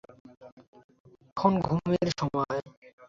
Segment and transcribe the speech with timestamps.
[1.29, 2.59] এখন ঘুমের সময়।